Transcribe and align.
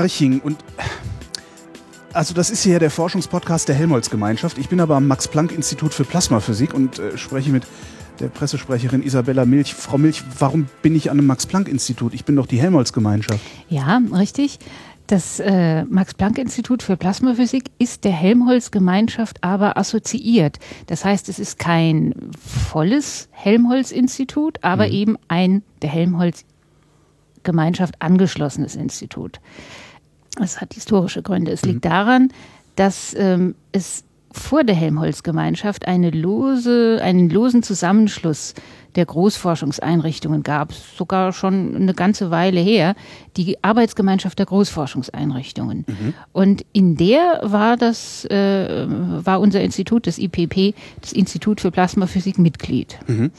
Garching 0.00 0.40
und 0.40 0.56
also 2.14 2.32
das 2.32 2.50
ist 2.50 2.62
hier 2.62 2.78
der 2.78 2.90
Forschungspodcast 2.90 3.68
der 3.68 3.76
Helmholtz-Gemeinschaft. 3.76 4.56
Ich 4.56 4.70
bin 4.70 4.80
aber 4.80 4.96
am 4.96 5.06
Max-Planck-Institut 5.06 5.92
für 5.92 6.04
Plasmaphysik 6.04 6.72
und 6.72 6.98
äh, 6.98 7.18
spreche 7.18 7.50
mit 7.50 7.64
der 8.18 8.28
Pressesprecherin 8.28 9.02
Isabella 9.02 9.44
Milch. 9.44 9.74
Frau 9.74 9.98
Milch, 9.98 10.22
warum 10.38 10.68
bin 10.80 10.96
ich 10.96 11.10
an 11.10 11.18
einem 11.18 11.26
Max-Planck-Institut? 11.26 12.14
Ich 12.14 12.24
bin 12.24 12.36
doch 12.36 12.46
die 12.46 12.58
Helmholtz-Gemeinschaft. 12.58 13.40
Ja, 13.68 14.00
richtig. 14.10 14.58
Das 15.06 15.38
äh, 15.38 15.84
Max-Planck-Institut 15.84 16.82
für 16.82 16.96
Plasmaphysik 16.96 17.64
ist 17.78 18.04
der 18.04 18.12
Helmholtz-Gemeinschaft 18.12 19.44
aber 19.44 19.76
assoziiert. 19.76 20.60
Das 20.86 21.04
heißt, 21.04 21.28
es 21.28 21.38
ist 21.38 21.58
kein 21.58 22.14
volles 22.40 23.28
Helmholtz-Institut, 23.32 24.64
aber 24.64 24.86
mhm. 24.86 24.92
eben 24.92 25.18
ein 25.28 25.62
der 25.82 25.90
Helmholtz-Gemeinschaft 25.90 28.00
angeschlossenes 28.00 28.76
Institut. 28.76 29.40
Das 30.36 30.60
hat 30.60 30.74
historische 30.74 31.22
Gründe. 31.22 31.50
Es 31.50 31.62
liegt 31.62 31.84
mhm. 31.84 31.88
daran, 31.88 32.32
dass 32.76 33.14
ähm, 33.18 33.54
es 33.72 34.04
vor 34.32 34.62
der 34.62 34.76
Helmholtz-Gemeinschaft 34.76 35.88
eine 35.88 36.10
lose, 36.10 37.00
einen 37.02 37.30
losen 37.30 37.62
Zusammenschluss 37.62 38.54
der 38.94 39.06
Großforschungseinrichtungen 39.06 40.42
gab, 40.42 40.72
sogar 40.72 41.32
schon 41.32 41.76
eine 41.76 41.94
ganze 41.94 42.30
Weile 42.30 42.60
her, 42.60 42.94
die 43.36 43.62
Arbeitsgemeinschaft 43.62 44.38
der 44.38 44.46
Großforschungseinrichtungen. 44.46 45.84
Mhm. 45.86 46.14
Und 46.32 46.64
in 46.72 46.96
der 46.96 47.40
war 47.42 47.76
das, 47.76 48.24
äh, 48.26 48.86
war 48.88 49.40
unser 49.40 49.60
Institut, 49.60 50.06
das 50.06 50.18
IPP, 50.18 50.74
das 51.00 51.12
Institut 51.12 51.60
für 51.60 51.70
Plasmaphysik, 51.70 52.38
Mitglied. 52.38 52.98
Mhm. 53.06 53.30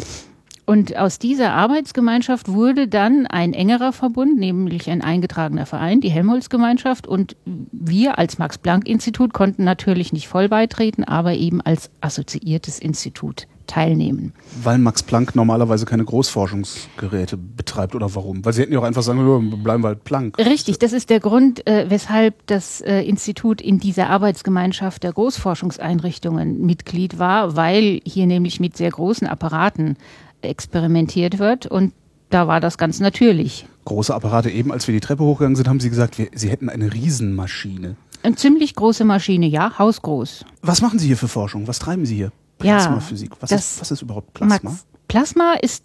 Und 0.72 0.96
aus 0.96 1.20
dieser 1.20 1.52
Arbeitsgemeinschaft 1.52 2.48
wurde 2.48 2.88
dann 2.88 3.28
ein 3.28 3.52
engerer 3.52 3.92
Verbund, 3.92 4.40
nämlich 4.40 4.90
ein 4.90 5.02
eingetragener 5.02 5.66
Verein, 5.66 6.00
die 6.00 6.08
Helmholtz-Gemeinschaft. 6.08 7.08
Und 7.08 7.36
wir 7.44 8.18
als 8.18 8.38
Max-Planck-Institut 8.38 9.34
konnten 9.34 9.66
natürlich 9.66 10.14
nicht 10.14 10.30
voll 10.30 10.48
beitreten, 10.48 11.04
aber 11.04 11.34
eben 11.34 11.60
als 11.60 11.90
assoziiertes 12.00 12.80
Institut 12.80 13.48
teilnehmen. 13.68 14.32
Weil 14.64 14.78
Max 14.78 15.04
Planck 15.04 15.36
normalerweise 15.36 15.86
keine 15.86 16.06
Großforschungsgeräte 16.06 17.36
betreibt 17.36 17.94
oder 17.94 18.16
warum? 18.16 18.46
Weil 18.46 18.54
sie 18.54 18.62
hätten 18.62 18.72
ja 18.72 18.80
auch 18.80 18.84
einfach 18.84 19.04
sagen, 19.04 19.20
können, 19.20 19.64
bleiben 19.64 19.84
wir 19.84 19.90
halt 19.90 20.06
Planck. 20.06 20.38
Richtig, 20.38 20.80
das 20.80 20.94
ist 20.94 21.10
der 21.10 21.20
Grund, 21.20 21.68
äh, 21.68 21.90
weshalb 21.90 22.48
das 22.48 22.80
äh, 22.80 23.02
Institut 23.02 23.62
in 23.62 23.80
dieser 23.80 24.10
Arbeitsgemeinschaft 24.10 25.04
der 25.04 25.12
Großforschungseinrichtungen 25.12 26.66
Mitglied 26.66 27.20
war, 27.20 27.58
weil 27.58 28.00
hier 28.06 28.26
nämlich 28.26 28.62
mit 28.62 28.78
sehr 28.78 28.92
großen 28.92 29.28
Apparaten 29.28 29.98
experimentiert 30.42 31.40
wird 31.40 31.66
und 31.66 31.94
da 32.30 32.48
war 32.48 32.60
das 32.60 32.78
ganz 32.78 33.00
natürlich. 33.00 33.66
Große 33.86 34.14
Apparate. 34.14 34.50
Eben 34.50 34.72
als 34.72 34.88
wir 34.88 34.94
die 34.94 35.00
Treppe 35.02 35.24
hochgegangen 35.24 35.56
sind, 35.56 35.68
haben 35.68 35.80
Sie 35.80 35.90
gesagt, 35.90 36.18
wir, 36.18 36.30
Sie 36.34 36.50
hätten 36.50 36.70
eine 36.70 36.94
Riesenmaschine. 36.94 37.98
Eine 38.24 38.36
ziemlich 38.36 38.76
große 38.76 39.04
Maschine, 39.04 39.48
ja, 39.48 39.78
hausgroß. 39.78 40.46
Was 40.62 40.82
machen 40.82 41.00
Sie 41.00 41.08
hier 41.08 41.18
für 41.18 41.28
Forschung? 41.28 41.68
Was 41.68 41.80
treiben 41.80 42.06
Sie 42.06 42.16
hier? 42.16 42.32
Plasmaphysik. 42.60 43.32
Was, 43.40 43.52
ist, 43.52 43.82
was 43.82 43.92
ist 43.92 44.02
überhaupt 44.02 44.34
Plasma? 44.34 44.70
Max, 44.70 44.86
Plasma 45.08 45.54
ist 45.62 45.84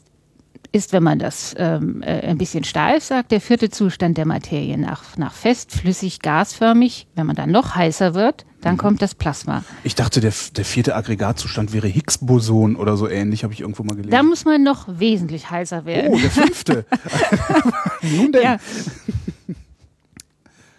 ist, 0.72 0.92
wenn 0.92 1.02
man 1.02 1.18
das 1.18 1.54
ähm, 1.58 2.02
äh, 2.02 2.20
ein 2.26 2.38
bisschen 2.38 2.64
steif 2.64 3.04
sagt, 3.04 3.32
der 3.32 3.40
vierte 3.40 3.70
Zustand 3.70 4.18
der 4.18 4.26
Materie 4.26 4.78
nach, 4.78 5.16
nach 5.16 5.32
fest, 5.32 5.72
flüssig, 5.72 6.20
gasförmig. 6.20 7.06
Wenn 7.14 7.26
man 7.26 7.36
dann 7.36 7.50
noch 7.50 7.74
heißer 7.74 8.14
wird, 8.14 8.44
dann 8.60 8.74
mhm. 8.74 8.78
kommt 8.78 9.02
das 9.02 9.14
Plasma. 9.14 9.64
Ich 9.84 9.94
dachte, 9.94 10.20
der, 10.20 10.32
der 10.56 10.64
vierte 10.64 10.96
Aggregatzustand 10.96 11.72
wäre 11.72 11.88
Higgs-Boson 11.88 12.76
oder 12.76 12.96
so 12.96 13.08
ähnlich, 13.08 13.44
habe 13.44 13.54
ich 13.54 13.60
irgendwo 13.60 13.82
mal 13.82 13.94
gelesen. 13.94 14.10
Da 14.10 14.22
muss 14.22 14.44
man 14.44 14.62
noch 14.62 14.86
wesentlich 14.88 15.50
heißer 15.50 15.84
werden. 15.84 16.12
Oh, 16.12 16.18
der 16.18 16.30
fünfte. 16.30 16.84
Nun 18.02 18.32
denn. 18.32 18.42
Ja. 18.42 18.56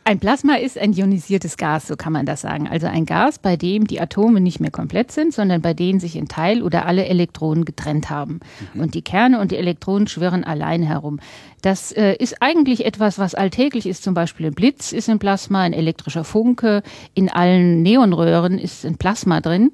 Ein 0.07 0.19
Plasma 0.19 0.55
ist 0.55 0.77
ein 0.77 0.93
ionisiertes 0.93 1.57
Gas, 1.57 1.87
so 1.87 1.97
kann 1.97 2.13
man 2.13 2.25
das 2.25 2.39
sagen. 2.39 2.69
Also 2.69 2.87
ein 2.87 3.05
Gas, 3.05 3.39
bei 3.39 3.57
dem 3.57 3.87
die 3.87 3.99
Atome 3.99 4.39
nicht 4.39 4.61
mehr 4.61 4.71
komplett 4.71 5.11
sind, 5.11 5.33
sondern 5.33 5.61
bei 5.61 5.73
denen 5.73 5.99
sich 5.99 6.15
ein 6.15 6.29
Teil 6.29 6.63
oder 6.63 6.85
alle 6.85 7.07
Elektronen 7.07 7.65
getrennt 7.65 8.09
haben. 8.09 8.39
Mhm. 8.73 8.83
Und 8.83 8.93
die 8.93 9.01
Kerne 9.01 9.37
und 9.41 9.51
die 9.51 9.57
Elektronen 9.57 10.07
schwirren 10.07 10.45
allein 10.45 10.81
herum. 10.81 11.19
Das 11.61 11.91
äh, 11.91 12.15
ist 12.19 12.41
eigentlich 12.41 12.85
etwas, 12.85 13.19
was 13.19 13.35
alltäglich 13.35 13.85
ist. 13.85 14.01
Zum 14.01 14.13
Beispiel 14.13 14.45
ein 14.45 14.53
Blitz 14.53 14.93
ist 14.93 15.09
ein 15.09 15.19
Plasma, 15.19 15.63
ein 15.63 15.73
elektrischer 15.73 16.23
Funke. 16.23 16.83
In 17.13 17.27
allen 17.27 17.81
Neonröhren 17.81 18.59
ist 18.59 18.85
ein 18.85 18.95
Plasma 18.95 19.41
drin 19.41 19.73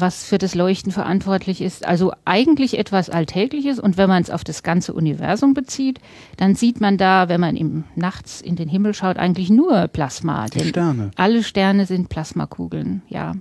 was 0.00 0.24
für 0.24 0.38
das 0.38 0.54
Leuchten 0.54 0.92
verantwortlich 0.92 1.60
ist. 1.60 1.86
Also 1.86 2.12
eigentlich 2.24 2.78
etwas 2.78 3.10
Alltägliches. 3.10 3.78
Und 3.78 3.96
wenn 3.96 4.08
man 4.08 4.22
es 4.22 4.30
auf 4.30 4.44
das 4.44 4.62
ganze 4.62 4.92
Universum 4.92 5.54
bezieht, 5.54 6.00
dann 6.36 6.54
sieht 6.54 6.80
man 6.80 6.98
da, 6.98 7.28
wenn 7.28 7.40
man 7.40 7.56
im, 7.56 7.84
nachts 7.96 8.40
in 8.40 8.56
den 8.56 8.68
Himmel 8.68 8.94
schaut, 8.94 9.16
eigentlich 9.16 9.50
nur 9.50 9.88
Plasma. 9.88 10.46
Die 10.46 10.64
Sterne. 10.64 11.10
Alle 11.16 11.42
Sterne 11.42 11.86
sind 11.86 12.08
Plasmakugeln, 12.08 13.02
ja. 13.08 13.32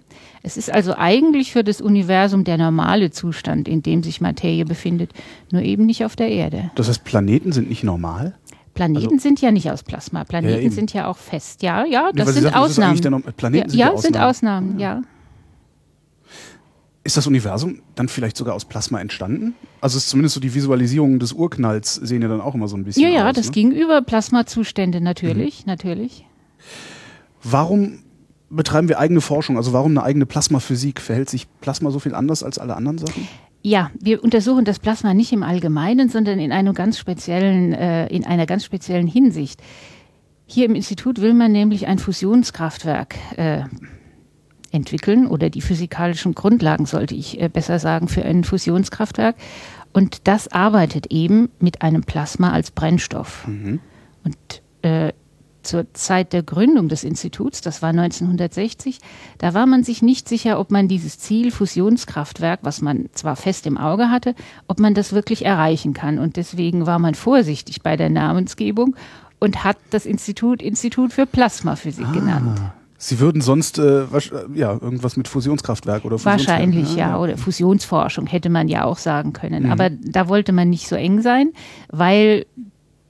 Es 0.44 0.57
ist 0.57 0.72
also 0.72 0.96
eigentlich 0.96 1.51
für 1.51 1.63
das 1.63 1.81
Universum 1.81 2.44
der 2.44 2.57
normale 2.57 3.12
Zustand, 3.12 3.67
in 3.67 3.84
dem 3.84 4.03
sich 4.03 4.22
Materie 4.22 4.66
befindet, 4.66 5.12
nur 5.51 5.62
eben 5.62 5.85
nicht 5.85 6.06
auf 6.06 6.16
der 6.16 6.29
Erde. 6.29 6.72
Das 6.75 6.88
heißt, 6.88 7.03
Planeten 7.03 7.51
sind 7.51 7.69
nicht 7.69 7.84
normal? 7.84 8.35
Planeten 8.78 9.06
also, 9.06 9.17
sind 9.17 9.41
ja 9.41 9.51
nicht 9.51 9.72
aus 9.72 9.84
Plasma. 9.84 10.23
Planeten 10.23 10.63
ja, 10.63 10.72
sind 10.72 10.94
ja 10.94 11.07
auch 11.07 11.17
fest. 11.17 11.63
Ja, 11.63 11.84
ja, 11.85 12.12
das 12.13 12.34
sind 12.34 12.44
sagen, 12.44 12.56
Ausnahmen. 12.56 13.01
Das 13.01 13.34
Planeten 13.34 13.66
ja, 13.66 13.69
sind 13.69 13.79
ja, 13.79 13.88
Ausnahmen. 13.88 14.01
sind 14.01 14.17
Ausnahmen, 14.17 14.79
ja. 14.79 15.01
Ist 17.07 17.16
das 17.16 17.25
Universum 17.25 17.79
dann 17.95 18.09
vielleicht 18.09 18.35
sogar 18.35 18.53
aus 18.53 18.66
Plasma 18.66 19.00
entstanden? 19.00 19.56
Also 19.79 19.95
ist 19.95 20.09
zumindest 20.09 20.35
so 20.35 20.41
die 20.41 20.53
Visualisierung 20.53 21.19
des 21.19 21.31
Urknalls 21.31 21.95
sehen 21.95 22.22
ja 22.22 22.28
dann 22.28 22.41
auch 22.41 22.53
immer 22.53 22.68
so 22.68 22.75
ein 22.75 22.84
bisschen. 22.84 23.01
Ja, 23.01 23.07
ja, 23.07 23.29
aus, 23.29 23.34
das 23.34 23.45
ne? 23.45 23.51
ging 23.53 23.72
über 23.72 24.01
Plasmazustände 24.01 25.00
natürlich, 25.00 25.59
mhm. 25.62 25.67
natürlich. 25.67 26.25
Warum 27.41 28.00
betreiben 28.50 28.90
wir 28.90 29.00
eigene 29.00 29.22
Forschung? 29.22 29.56
Also 29.56 29.72
warum 29.72 29.91
eine 29.91 30.03
eigene 30.03 30.25
Plasmaphysik? 30.25 31.00
Verhält 31.00 31.29
sich 31.29 31.47
Plasma 31.62 31.91
so 31.91 32.00
viel 32.00 32.13
anders 32.13 32.44
als 32.44 32.59
alle 32.59 32.75
anderen 32.75 32.97
Sachen? 32.97 33.25
Ja, 33.62 33.90
wir 33.97 34.22
untersuchen 34.22 34.66
das 34.66 34.79
Plasma 34.79 35.13
nicht 35.13 35.31
im 35.31 35.44
Allgemeinen, 35.44 36.09
sondern 36.09 36.40
in 36.40 36.51
einem 36.51 36.73
ganz 36.73 37.00
speziellen, 37.00 37.72
äh, 37.72 38.07
in 38.07 38.25
einer 38.25 38.46
ganz 38.46 38.66
speziellen 38.66 39.07
Hinsicht. 39.07 39.62
Hier 40.46 40.66
im 40.66 40.75
Institut 40.75 41.22
will 41.22 41.34
man 41.34 41.53
nämlich 41.53 41.88
ein 41.88 42.00
Fusionskraftwerk 42.00 43.16
äh, 43.38 43.63
entwickeln 44.72 45.28
oder 45.28 45.50
die 45.50 45.61
physikalischen 45.61 46.35
Grundlagen, 46.35 46.85
sollte 46.85 47.16
ich 47.16 47.41
äh, 47.41 47.50
besser 47.50 47.79
sagen, 47.79 48.07
für 48.07 48.23
ein 48.23 48.44
Fusionskraftwerk. 48.44 49.35
Und 49.94 50.28
das 50.28 50.47
arbeitet 50.50 51.07
eben 51.07 51.50
mit 51.59 51.81
einem 51.81 52.03
Plasma 52.03 52.51
als 52.51 52.72
Brennstoff. 52.72 53.47
Mhm. 53.47 53.79
Und 54.23 54.61
äh, 54.81 55.13
zur 55.67 55.94
Zeit 55.94 56.33
der 56.33 56.44
Gründung 56.44 56.88
des 56.88 57.03
Instituts, 57.03 57.61
das 57.61 57.81
war 57.81 57.89
1960, 57.89 59.00
da 59.38 59.53
war 59.53 59.66
man 59.66 59.83
sich 59.83 60.01
nicht 60.01 60.28
sicher, 60.29 60.59
ob 60.59 60.72
man 60.72 60.88
dieses 60.88 61.19
Ziel 61.19 61.51
Fusionskraftwerk, 61.51 62.61
was 62.63 62.81
man 62.81 63.09
zwar 63.13 63.35
fest 63.35 63.67
im 63.67 63.78
Auge 63.78 64.09
hatte, 64.09 64.34
ob 64.67 64.79
man 64.79 64.94
das 64.94 65.11
wirklich 65.13 65.45
erreichen 65.45 65.94
kann. 65.94 66.19
Und 66.19 66.38
deswegen 66.38 66.85
war 66.85 66.99
man 66.99 67.16
vorsichtig 67.16 67.81
bei 67.81 67.97
der 67.97 68.09
Namensgebung 68.09 68.95
und 69.39 69.63
hat 69.63 69.78
das 69.91 70.05
Institut 70.05 70.61
Institut 70.61 71.13
für 71.13 71.25
Plasmaphysik 71.25 72.07
ah. 72.07 72.11
genannt. 72.11 72.61
Sie 73.00 73.19
würden 73.19 73.41
sonst 73.41 73.78
äh, 73.78 74.06
ja 74.56 74.72
irgendwas 74.74 75.18
mit 75.18 75.28
Fusionskraftwerk 75.28 76.03
oder 76.03 76.18
Fusionskraftwerk, 76.18 76.59
Wahrscheinlich 76.59 76.96
ja, 76.96 77.09
ja, 77.09 77.19
oder 77.19 77.38
Fusionsforschung 77.38 78.25
hätte 78.25 78.49
man 78.49 78.67
ja 78.67 78.85
auch 78.85 78.97
sagen 78.97 79.34
können. 79.34 79.66
Mhm. 79.66 79.72
Aber 79.72 79.90
da 79.91 80.28
wollte 80.28 80.52
man 80.52 80.70
nicht 80.70 80.88
so 80.88 80.96
eng 80.96 81.22
sein, 81.22 81.52
weil 81.90 82.46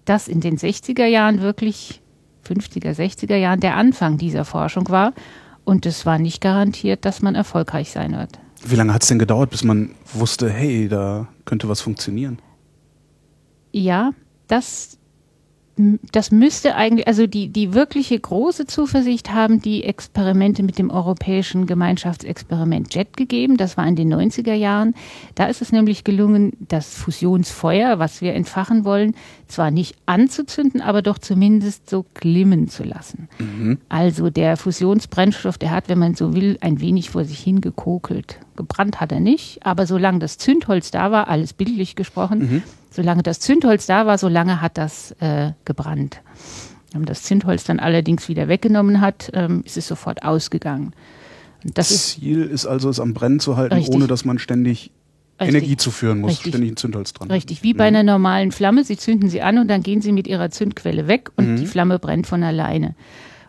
das 0.03 0.27
in 0.27 0.41
den 0.41 0.57
60er 0.57 1.05
Jahren 1.05 1.41
wirklich 1.41 2.01
50er, 2.45 2.95
60er 2.95 3.35
Jahren 3.35 3.61
der 3.61 3.75
Anfang 3.75 4.17
dieser 4.17 4.45
Forschung 4.45 4.89
war 4.89 5.13
und 5.63 5.85
es 5.85 6.05
war 6.05 6.19
nicht 6.19 6.41
garantiert, 6.41 7.05
dass 7.05 7.21
man 7.21 7.35
erfolgreich 7.35 7.91
sein 7.91 8.13
wird. 8.13 8.39
Wie 8.65 8.75
lange 8.75 8.93
hat 8.93 9.03
es 9.03 9.09
denn 9.09 9.19
gedauert, 9.19 9.51
bis 9.51 9.63
man 9.63 9.91
wusste, 10.13 10.49
hey, 10.49 10.89
da 10.89 11.27
könnte 11.45 11.69
was 11.69 11.81
funktionieren? 11.81 12.39
Ja, 13.71 14.11
das 14.47 14.96
das 16.11 16.31
müsste 16.31 16.75
eigentlich, 16.75 17.07
also 17.07 17.27
die, 17.27 17.49
die 17.49 17.73
wirkliche 17.73 18.19
große 18.19 18.65
Zuversicht 18.65 19.31
haben 19.31 19.61
die 19.61 19.83
Experimente 19.83 20.63
mit 20.63 20.79
dem 20.79 20.89
europäischen 20.89 21.67
Gemeinschaftsexperiment 21.67 22.93
JET 22.93 23.15
gegeben. 23.15 23.57
Das 23.57 23.77
war 23.77 23.87
in 23.87 23.95
den 23.95 24.11
90er 24.11 24.53
Jahren. 24.53 24.95
Da 25.35 25.45
ist 25.45 25.61
es 25.61 25.71
nämlich 25.71 26.03
gelungen, 26.03 26.53
das 26.59 26.95
Fusionsfeuer, 26.95 27.99
was 27.99 28.21
wir 28.21 28.33
entfachen 28.33 28.85
wollen, 28.85 29.13
zwar 29.47 29.69
nicht 29.69 29.95
anzuzünden, 30.07 30.81
aber 30.81 31.03
doch 31.03 31.19
zumindest 31.19 31.89
so 31.89 32.05
glimmen 32.15 32.67
zu 32.69 32.83
lassen. 32.83 33.29
Mhm. 33.37 33.77
Also 33.87 34.31
der 34.31 34.57
Fusionsbrennstoff, 34.57 35.59
der 35.59 35.71
hat, 35.71 35.89
wenn 35.89 35.99
man 35.99 36.15
so 36.15 36.33
will, 36.33 36.57
ein 36.61 36.81
wenig 36.81 37.11
vor 37.11 37.23
sich 37.23 37.39
hingekokelt. 37.39 38.39
Gebrannt 38.55 38.99
hat 38.99 39.11
er 39.11 39.19
nicht, 39.19 39.63
aber 39.63 39.85
solange 39.85 40.17
das 40.17 40.39
Zündholz 40.39 40.89
da 40.89 41.11
war, 41.11 41.27
alles 41.27 41.53
bildlich 41.53 41.95
gesprochen, 41.95 42.39
mhm 42.39 42.63
Solange 42.97 43.21
das 43.21 43.39
Zündholz 43.39 43.85
da 43.85 44.07
war, 44.07 44.17
solange 44.17 44.59
hat 44.59 44.79
das 44.79 45.11
äh, 45.19 45.51
gebrannt. 45.65 46.23
Wenn 46.91 47.01
man 47.01 47.05
das 47.05 47.21
Zündholz 47.21 47.63
dann 47.63 47.79
allerdings 47.79 48.27
wieder 48.27 48.47
weggenommen 48.47 49.01
hat, 49.01 49.29
ähm, 49.35 49.61
ist 49.65 49.77
es 49.77 49.87
sofort 49.87 50.23
ausgegangen. 50.23 50.93
das 51.63 51.89
Ziel 52.13 52.41
ist, 52.41 52.51
ist 52.51 52.65
also, 52.65 52.89
es 52.89 52.99
am 52.99 53.13
Brennen 53.13 53.39
zu 53.39 53.55
halten, 53.55 53.75
richtig. 53.75 53.93
ohne 53.93 54.07
dass 54.07 54.25
man 54.25 54.39
ständig 54.39 54.89
Energie 55.39 55.77
zuführen 55.77 56.21
muss, 56.21 56.31
Richtig. 56.31 56.53
ständig 56.53 56.71
ein 56.71 56.77
Zündholz 56.77 57.13
dran. 57.13 57.29
Richtig, 57.29 57.61
wie 57.61 57.75
bei 57.75 57.83
einer 57.83 58.01
normalen 58.01 58.51
Flamme. 58.51 58.83
Sie 58.83 58.97
zünden 58.97 59.29
sie 59.29 59.43
an 59.43 59.59
und 59.59 59.67
dann 59.67 59.83
gehen 59.83 60.01
sie 60.01 60.11
mit 60.11 60.25
ihrer 60.25 60.49
Zündquelle 60.49 61.07
weg 61.07 61.29
und 61.35 61.51
Mhm. 61.51 61.55
die 61.57 61.67
Flamme 61.67 61.99
brennt 61.99 62.25
von 62.25 62.41
alleine. 62.41 62.95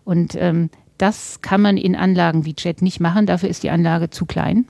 Und 0.05 0.35
ähm, 0.35 0.69
das 0.99 1.41
kann 1.41 1.63
man 1.63 1.79
in 1.79 1.97
Anlagen 1.97 2.45
wie 2.45 2.55
Jet 2.59 2.83
nicht 2.83 3.01
machen. 3.01 3.25
Dafür 3.25 3.49
ist 3.49 3.63
die 3.63 3.71
Anlage 3.71 4.11
zu 4.11 4.27
klein. 4.27 4.67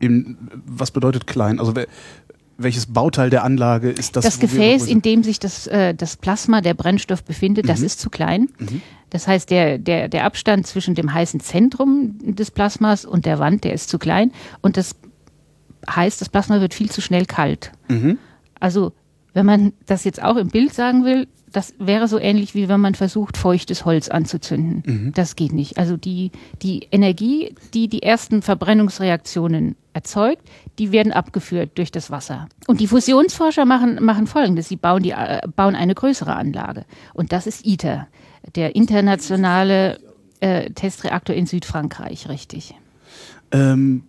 Im, 0.00 0.36
was 0.66 0.90
bedeutet 0.90 1.28
klein? 1.28 1.60
Also 1.60 1.76
wer, 1.76 1.86
welches 2.62 2.86
Bauteil 2.86 3.30
der 3.30 3.44
Anlage 3.44 3.90
ist 3.90 4.16
das? 4.16 4.24
Das, 4.24 4.40
Gefäß, 4.40 4.86
in 4.86 5.02
dem 5.02 5.22
sich 5.22 5.38
das, 5.38 5.66
äh, 5.66 5.94
das 5.94 6.16
Plasma, 6.16 6.60
der 6.60 6.74
Brennstoff 6.74 7.24
befindet, 7.24 7.68
das 7.68 7.80
ist 7.80 8.00
zu 8.00 8.10
klein. 8.10 8.48
Das 9.10 9.26
heißt, 9.26 9.50
der, 9.50 9.78
der, 9.78 10.08
der 10.08 10.24
Abstand 10.24 10.66
zwischen 10.66 10.94
dem 10.94 11.12
heißen 11.12 11.40
Zentrum 11.40 12.16
des 12.20 12.50
Plasmas 12.50 13.04
und 13.04 13.26
der 13.26 13.38
Wand, 13.38 13.64
der 13.64 13.72
ist 13.72 13.88
zu 13.88 13.98
klein. 13.98 14.32
Und 14.60 14.76
das 14.76 14.94
heißt, 15.88 16.20
das 16.20 16.28
Plasma 16.28 16.60
wird 16.60 16.74
viel 16.74 16.90
zu 16.90 17.00
schnell 17.00 17.26
kalt. 17.26 17.72
Mhm. 17.88 18.18
Also, 18.58 18.92
wenn 19.32 19.46
man 19.46 19.72
das 19.86 20.04
jetzt 20.04 20.22
auch 20.22 20.36
im 20.36 20.48
Bild 20.48 20.74
sagen 20.74 21.04
will, 21.04 21.26
das 21.52 21.74
wäre 21.78 22.08
so 22.08 22.18
ähnlich 22.18 22.54
wie 22.54 22.68
wenn 22.68 22.80
man 22.80 22.94
versucht, 22.94 23.36
feuchtes 23.36 23.84
Holz 23.84 24.08
anzuzünden. 24.08 25.12
Das 25.14 25.36
geht 25.36 25.52
nicht. 25.52 25.78
Also 25.78 25.96
die, 25.96 26.30
die 26.62 26.86
Energie, 26.92 27.54
die 27.74 27.88
die 27.88 28.02
ersten 28.02 28.42
Verbrennungsreaktionen 28.42 29.76
erzeugt, 29.92 30.42
die 30.78 30.92
werden 30.92 31.12
abgeführt 31.12 31.72
durch 31.76 31.90
das 31.90 32.10
Wasser. 32.10 32.48
Und 32.66 32.80
die 32.80 32.86
Fusionsforscher 32.86 33.64
machen, 33.64 34.02
machen 34.04 34.26
Folgendes. 34.26 34.68
Sie 34.68 34.76
bauen, 34.76 35.02
die, 35.02 35.10
äh, 35.10 35.40
bauen 35.54 35.74
eine 35.74 35.94
größere 35.94 36.34
Anlage. 36.34 36.84
Und 37.14 37.32
das 37.32 37.46
ist 37.46 37.66
ITER, 37.66 38.08
der 38.54 38.76
internationale 38.76 39.98
äh, 40.40 40.70
Testreaktor 40.70 41.34
in 41.34 41.46
Südfrankreich, 41.46 42.28
richtig. 42.28 42.74
Ähm, 43.52 44.04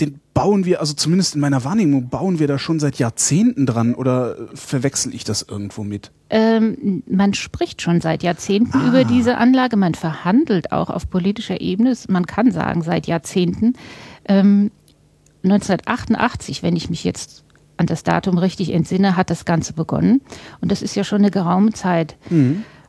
den 0.00 0.20
bauen 0.34 0.66
wir, 0.66 0.80
also 0.80 0.92
zumindest 0.92 1.34
in 1.34 1.40
meiner 1.40 1.64
Wahrnehmung, 1.64 2.08
bauen 2.08 2.38
wir 2.38 2.46
da 2.46 2.58
schon 2.58 2.78
seit 2.78 2.96
Jahrzehnten 2.96 3.64
dran 3.64 3.94
oder 3.94 4.38
äh, 4.38 4.56
verwechsel 4.56 5.14
ich 5.14 5.24
das 5.24 5.42
irgendwo 5.42 5.82
mit? 5.82 6.12
Ähm, 6.28 7.02
man 7.08 7.34
spricht 7.34 7.80
schon 7.80 8.00
seit 8.00 8.22
Jahrzehnten 8.22 8.86
über 8.86 9.04
diese 9.04 9.38
Anlage, 9.38 9.76
man 9.76 9.94
verhandelt 9.94 10.72
auch 10.72 10.90
auf 10.90 11.08
politischer 11.08 11.60
Ebene, 11.60 11.94
man 12.08 12.26
kann 12.26 12.50
sagen 12.50 12.82
seit 12.82 13.06
Jahrzehnten. 13.06 13.74
Ähm, 14.28 14.70
1988, 15.44 16.62
wenn 16.62 16.76
ich 16.76 16.90
mich 16.90 17.04
jetzt 17.04 17.44
an 17.76 17.86
das 17.86 18.02
Datum 18.02 18.38
richtig 18.38 18.72
entsinne, 18.72 19.16
hat 19.16 19.30
das 19.30 19.44
Ganze 19.44 19.72
begonnen. 19.72 20.22
Und 20.60 20.72
das 20.72 20.82
ist 20.82 20.96
ja 20.96 21.04
schon 21.04 21.18
eine 21.18 21.30
geraume 21.30 21.72
Zeit. 21.72 22.16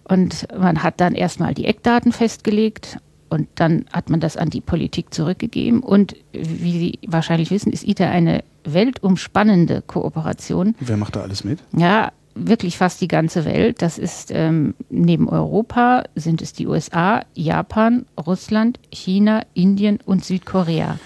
Und 0.03 0.47
man 0.57 0.81
hat 0.83 0.99
dann 1.01 1.13
erstmal 1.13 1.53
die 1.53 1.65
Eckdaten 1.65 2.11
festgelegt 2.11 2.97
und 3.29 3.49
dann 3.55 3.85
hat 3.91 4.09
man 4.09 4.21
das 4.21 4.37
an 4.37 4.49
die 4.49 4.61
Politik 4.61 5.13
zurückgegeben. 5.13 5.81
Und 5.81 6.15
wie 6.31 6.79
Sie 6.79 6.99
wahrscheinlich 7.07 7.51
wissen, 7.51 7.73
ist 7.73 7.85
ITER 7.85 8.09
eine 8.09 8.43
weltumspannende 8.63 9.81
Kooperation. 9.81 10.75
Wer 10.79 10.97
macht 10.97 11.17
da 11.17 11.21
alles 11.21 11.43
mit? 11.43 11.59
Ja, 11.75 12.11
wirklich 12.35 12.77
fast 12.77 13.01
die 13.01 13.07
ganze 13.07 13.43
Welt. 13.43 13.81
Das 13.81 13.97
ist 13.97 14.31
ähm, 14.31 14.75
neben 14.89 15.27
Europa 15.27 16.03
sind 16.15 16.41
es 16.41 16.53
die 16.53 16.67
USA, 16.67 17.23
Japan, 17.33 18.05
Russland, 18.25 18.79
China, 18.91 19.41
Indien 19.53 19.99
und 20.05 20.23
Südkorea. 20.23 20.99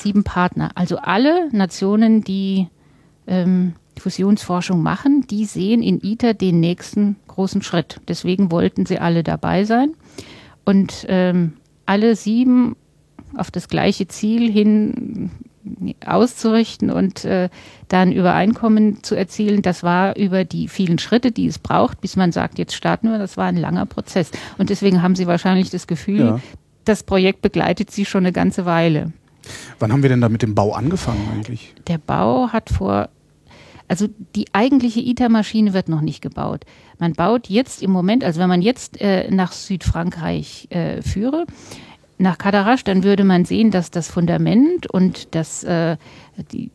Sieben 0.00 0.24
Partner. 0.24 0.70
Also 0.74 0.98
alle 0.98 1.48
Nationen, 1.52 2.22
die 2.22 2.68
ähm, 3.26 3.74
Fusionsforschung 3.98 4.82
machen, 4.82 5.26
die 5.28 5.44
sehen 5.44 5.82
in 5.82 6.00
ITER 6.02 6.34
den 6.34 6.60
nächsten 6.60 7.16
großen 7.26 7.62
Schritt. 7.62 8.00
Deswegen 8.08 8.50
wollten 8.50 8.86
sie 8.86 8.98
alle 8.98 9.22
dabei 9.22 9.64
sein. 9.64 9.92
Und 10.64 11.06
ähm, 11.08 11.54
alle 11.86 12.14
sieben 12.16 12.76
auf 13.36 13.50
das 13.50 13.68
gleiche 13.68 14.08
Ziel 14.08 14.50
hin 14.50 15.30
auszurichten 16.06 16.90
und 16.90 17.24
äh, 17.24 17.50
dann 17.88 18.12
Übereinkommen 18.12 19.02
zu 19.02 19.14
erzielen, 19.14 19.60
das 19.60 19.82
war 19.82 20.16
über 20.16 20.44
die 20.44 20.68
vielen 20.68 20.98
Schritte, 20.98 21.30
die 21.30 21.46
es 21.46 21.58
braucht, 21.58 22.00
bis 22.00 22.16
man 22.16 22.32
sagt, 22.32 22.58
jetzt 22.58 22.74
starten 22.74 23.10
wir, 23.10 23.18
das 23.18 23.36
war 23.36 23.46
ein 23.46 23.56
langer 23.56 23.84
Prozess. 23.84 24.30
Und 24.56 24.70
deswegen 24.70 25.02
haben 25.02 25.14
Sie 25.14 25.26
wahrscheinlich 25.26 25.68
das 25.70 25.86
Gefühl, 25.86 26.20
Ja. 26.20 26.40
das 26.84 27.02
Projekt 27.02 27.42
begleitet 27.42 27.90
Sie 27.90 28.04
schon 28.06 28.24
eine 28.24 28.32
ganze 28.32 28.64
Weile. 28.64 29.12
Wann 29.78 29.92
haben 29.92 30.02
wir 30.02 30.08
denn 30.08 30.20
da 30.20 30.28
mit 30.28 30.42
dem 30.42 30.54
Bau 30.54 30.72
angefangen 30.72 31.28
eigentlich? 31.32 31.74
Der 31.86 31.98
Bau 31.98 32.48
hat 32.48 32.70
vor, 32.70 33.08
also 33.88 34.08
die 34.34 34.46
eigentliche 34.52 35.00
ITER-Maschine 35.00 35.72
wird 35.72 35.88
noch 35.88 36.00
nicht 36.00 36.20
gebaut. 36.20 36.64
Man 36.98 37.12
baut 37.12 37.48
jetzt 37.48 37.82
im 37.82 37.90
Moment, 37.90 38.24
also 38.24 38.40
wenn 38.40 38.48
man 38.48 38.62
jetzt 38.62 39.00
äh, 39.00 39.30
nach 39.30 39.52
Südfrankreich 39.52 40.68
äh, 40.70 41.02
führe, 41.02 41.46
nach 42.18 42.36
Cadarache, 42.36 42.82
dann 42.84 43.04
würde 43.04 43.24
man 43.24 43.44
sehen, 43.44 43.70
dass 43.70 43.90
das 43.90 44.08
Fundament 44.08 44.90
und 44.90 45.34
das, 45.36 45.62
äh, 45.62 45.96
die, 46.52 46.70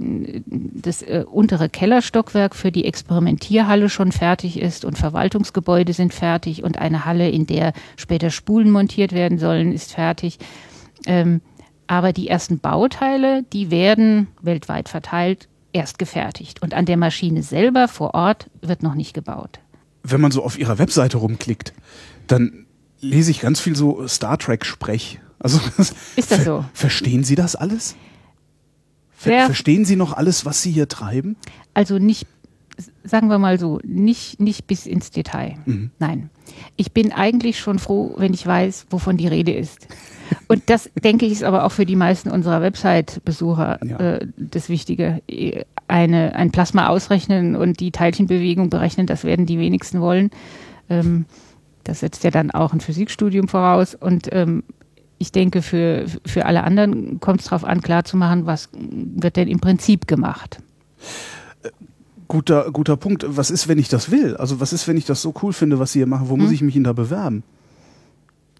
das 0.47 1.01
äh, 1.01 1.25
untere 1.29 1.67
Kellerstockwerk 1.67 2.55
für 2.55 2.71
die 2.71 2.85
Experimentierhalle 2.85 3.89
schon 3.89 4.13
fertig 4.13 4.59
ist 4.59 4.85
und 4.85 4.97
Verwaltungsgebäude 4.97 5.91
sind 5.91 6.13
fertig 6.13 6.63
und 6.63 6.79
eine 6.79 7.05
Halle, 7.05 7.29
in 7.29 7.45
der 7.45 7.73
später 7.97 8.29
Spulen 8.29 8.71
montiert 8.71 9.11
werden 9.11 9.37
sollen, 9.37 9.73
ist 9.73 9.91
fertig. 9.91 10.39
Ähm, 11.05 11.41
aber 11.93 12.11
die 12.11 12.27
ersten 12.27 12.57
Bauteile, 12.57 13.43
die 13.53 13.69
werden 13.69 14.27
weltweit 14.41 14.89
verteilt 14.89 15.47
erst 15.73 15.99
gefertigt. 15.99 16.59
Und 16.63 16.73
an 16.73 16.87
der 16.87 16.97
Maschine 16.97 17.43
selber 17.43 17.87
vor 17.87 18.15
Ort 18.15 18.49
wird 18.61 18.81
noch 18.81 18.95
nicht 18.95 19.13
gebaut. 19.13 19.59
Wenn 20.01 20.19
man 20.19 20.31
so 20.31 20.43
auf 20.43 20.57
ihrer 20.57 20.79
Webseite 20.79 21.17
rumklickt, 21.17 21.71
dann 22.25 22.65
lese 22.99 23.29
ich 23.29 23.41
ganz 23.41 23.59
viel 23.59 23.75
so 23.75 24.07
Star 24.07 24.39
Trek-Sprech. 24.39 25.19
Also 25.37 25.59
Ist 26.15 26.31
das 26.31 26.43
so? 26.43 26.65
Verstehen 26.73 27.23
Sie 27.23 27.35
das 27.35 27.55
alles? 27.55 27.95
Ver 29.11 29.45
verstehen 29.45 29.85
Sie 29.85 29.95
noch 29.95 30.13
alles, 30.13 30.47
was 30.47 30.63
Sie 30.63 30.71
hier 30.71 30.87
treiben? 30.87 31.35
Also 31.75 31.99
nicht, 31.99 32.25
sagen 33.03 33.27
wir 33.27 33.37
mal 33.37 33.59
so, 33.59 33.79
nicht, 33.83 34.39
nicht 34.39 34.65
bis 34.65 34.87
ins 34.87 35.11
Detail. 35.11 35.59
Nein. 35.99 36.31
Ich 36.75 36.91
bin 36.91 37.11
eigentlich 37.11 37.59
schon 37.59 37.77
froh, 37.77 38.15
wenn 38.17 38.33
ich 38.33 38.47
weiß, 38.47 38.87
wovon 38.89 39.17
die 39.17 39.27
Rede 39.27 39.53
ist. 39.53 39.87
Und 40.47 40.69
das, 40.69 40.89
denke 41.03 41.25
ich, 41.25 41.33
ist 41.33 41.43
aber 41.43 41.65
auch 41.65 41.71
für 41.71 41.85
die 41.85 41.95
meisten 41.95 42.29
unserer 42.31 42.61
Website-Besucher 42.61 43.79
Ja. 43.83 43.97
äh, 43.97 44.27
das 44.37 44.69
Wichtige. 44.69 45.21
Eine, 45.87 46.35
ein 46.35 46.51
Plasma 46.51 46.87
ausrechnen 46.87 47.55
und 47.55 47.79
die 47.79 47.91
Teilchenbewegung 47.91 48.69
berechnen, 48.69 49.05
das 49.05 49.23
werden 49.23 49.45
die 49.45 49.59
wenigsten 49.59 50.01
wollen. 50.01 50.31
Ähm, 50.89 51.25
das 51.83 51.99
setzt 51.99 52.23
ja 52.23 52.31
dann 52.31 52.51
auch 52.51 52.73
ein 52.73 52.79
Physikstudium 52.79 53.47
voraus. 53.47 53.93
Und 53.95 54.29
ähm, 54.31 54.63
ich 55.17 55.31
denke, 55.31 55.61
für, 55.61 56.05
für 56.25 56.45
alle 56.45 56.63
anderen 56.63 57.19
kommt 57.19 57.41
es 57.41 57.47
darauf 57.47 57.63
an, 57.65 57.81
klarzumachen, 57.81 58.45
was 58.45 58.69
wird 58.73 59.35
denn 59.35 59.47
im 59.47 59.59
Prinzip 59.59 60.07
gemacht. 60.07 60.59
Guter, 62.27 62.71
guter 62.71 62.97
Punkt. 62.97 63.25
Was 63.27 63.51
ist, 63.51 63.67
wenn 63.67 63.77
ich 63.77 63.89
das 63.89 64.09
will? 64.09 64.35
Also 64.37 64.59
was 64.59 64.73
ist, 64.73 64.87
wenn 64.87 64.97
ich 64.97 65.05
das 65.05 65.21
so 65.21 65.33
cool 65.43 65.53
finde, 65.53 65.77
was 65.79 65.91
Sie 65.91 65.99
hier 65.99 66.07
machen? 66.07 66.29
Wo 66.29 66.37
muss 66.37 66.51
ich 66.51 66.61
mich 66.61 66.73
denn 66.73 66.83
da 66.85 66.93
bewerben? 66.93 67.43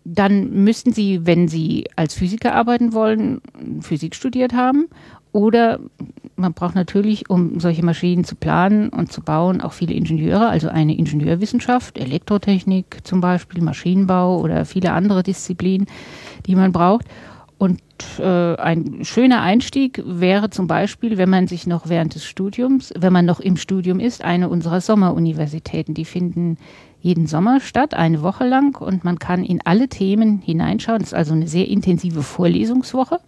Dann 0.05 0.63
müssten 0.63 0.93
Sie, 0.93 1.25
wenn 1.25 1.47
Sie 1.47 1.85
als 1.95 2.13
Physiker 2.13 2.55
arbeiten 2.55 2.93
wollen, 2.93 3.41
Physik 3.81 4.15
studiert 4.15 4.53
haben. 4.53 4.89
Oder 5.31 5.79
man 6.35 6.53
braucht 6.53 6.75
natürlich, 6.75 7.29
um 7.29 7.59
solche 7.59 7.83
Maschinen 7.83 8.23
zu 8.23 8.35
planen 8.35 8.89
und 8.89 9.11
zu 9.11 9.21
bauen, 9.21 9.61
auch 9.61 9.73
viele 9.73 9.93
Ingenieure, 9.93 10.47
also 10.47 10.69
eine 10.69 10.95
Ingenieurwissenschaft, 10.95 11.97
Elektrotechnik 11.97 12.99
zum 13.03 13.19
Beispiel, 13.19 13.63
Maschinenbau 13.63 14.39
oder 14.39 14.65
viele 14.65 14.91
andere 14.91 15.23
Disziplinen, 15.23 15.87
die 16.45 16.55
man 16.55 16.71
braucht. 16.71 17.05
Und 17.57 17.81
äh, 18.19 18.55
ein 18.55 19.05
schöner 19.05 19.41
Einstieg 19.41 20.03
wäre 20.05 20.49
zum 20.49 20.67
Beispiel, 20.67 21.17
wenn 21.17 21.29
man 21.29 21.47
sich 21.47 21.65
noch 21.65 21.87
während 21.87 22.13
des 22.13 22.25
Studiums, 22.25 22.93
wenn 22.97 23.13
man 23.13 23.25
noch 23.25 23.39
im 23.39 23.57
Studium 23.57 23.99
ist, 23.99 24.23
eine 24.23 24.49
unserer 24.49 24.81
Sommeruniversitäten, 24.81 25.93
die 25.93 26.05
finden 26.05 26.57
jeden 27.03 27.27
Sommer 27.27 27.59
statt, 27.59 27.93
eine 27.93 28.21
Woche 28.21 28.47
lang 28.47 28.79
und 28.79 29.03
man 29.03 29.19
kann 29.19 29.43
in 29.43 29.59
alle 29.65 29.89
Themen 29.89 30.39
hineinschauen. 30.39 30.99
Das 30.99 31.09
ist 31.09 31.13
also 31.13 31.33
eine 31.33 31.49
sehr 31.49 31.67
intensive 31.67 32.23
Vorlesungswoche. 32.23 33.19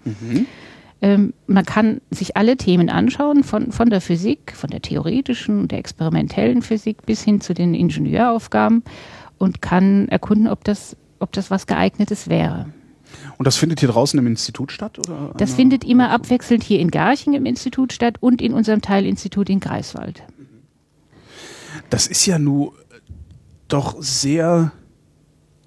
Ähm, 1.01 1.34
man 1.46 1.65
kann 1.65 2.00
sich 2.10 2.38
alle 2.38 2.55
Themen 2.55 2.89
anschauen, 2.89 3.44
von, 3.44 3.74
von 3.74 3.89
der 3.89 4.00
Physik, 4.00 4.53
von 4.55 4.70
der 4.70 4.82
theoretischen 4.82 5.60
und 5.60 5.72
der 5.72 5.79
experimentellen 5.79 6.62
Physik 6.62 7.05
bis 7.05 7.22
hin 7.22 7.41
zu 7.41 7.53
den 7.53 7.74
Ingenieuraufgaben 7.74 8.82
und 9.39 9.62
kann 9.62 10.08
erkunden, 10.08 10.48
ob 10.48 10.63
das, 10.63 10.96
ob 11.20 11.34
das 11.34 11.51
was 11.51 11.67
geeignetes 11.67 12.29
wäre. 12.29 12.67
Und 13.38 13.46
das 13.46 13.58
findet 13.58 13.82
hier 13.82 13.89
draußen 13.89 14.17
im 14.17 14.25
Institut 14.25 14.72
statt? 14.72 15.00
Oder 15.00 15.34
Das 15.38 15.53
findet 15.53 15.84
immer 15.84 16.12
abwechselnd 16.12 16.63
hier 16.63 16.79
in 16.79 16.91
Garching 16.91 17.34
im 17.34 17.46
Institut 17.46 17.91
statt 17.91 18.15
und 18.22 18.41
in 18.41 18.53
unserem 18.53 18.82
Teilinstitut 18.82 19.50
in 19.50 19.60
Greifswald. 19.60 20.24
Das 21.89 22.08
ist 22.08 22.25
ja 22.25 22.39
nun 22.39 22.72
doch 23.75 23.96
sehr 24.00 24.72